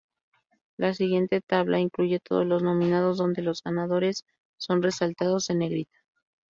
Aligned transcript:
La 0.77 0.95
siguiente 0.95 1.41
table 1.41 1.79
incluye 1.79 2.19
todos 2.19 2.43
los 2.43 2.63
nominados 2.63 3.19
donde 3.19 3.43
los 3.43 3.61
ganadores 3.61 4.25
son 4.59 4.81
resaltados 4.81 5.51
en 5.51 5.59
negrita. 5.59 5.95